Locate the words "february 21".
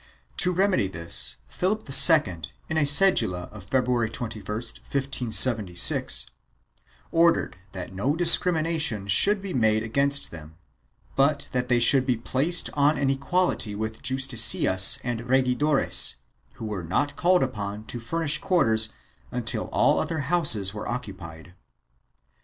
3.65-4.43